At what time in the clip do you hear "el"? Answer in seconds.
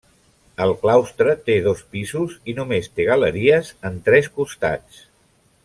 0.63-0.71